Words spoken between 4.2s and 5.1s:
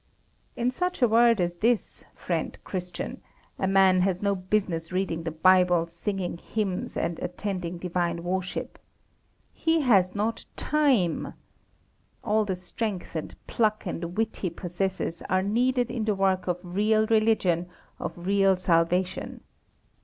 business